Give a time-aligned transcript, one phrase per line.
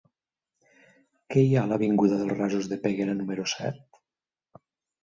[1.35, 3.81] Què hi ha a l'avinguda dels Rasos de Peguera número set?